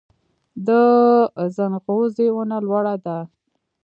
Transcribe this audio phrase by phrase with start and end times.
[0.67, 0.69] د
[1.55, 3.17] ځنغوزي ونه لوړه ده